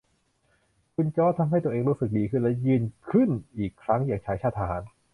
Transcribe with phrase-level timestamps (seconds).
[0.95, 4.83] คุณจอร์จทำให้ตัวเองรู้สึกดีขึ้นและยืนขึิ้นอีกครั้งอย่างชายชาติทหาร